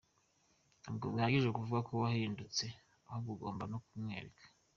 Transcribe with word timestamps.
Ntabwo 0.81 1.05
bihagije 1.13 1.49
kuvuga 1.57 1.79
ko 1.87 1.91
wahindutse 2.01 2.65
ahubwo 3.07 3.29
ugomba 3.33 3.63
no 3.71 3.77
kubimwereka. 3.83 4.41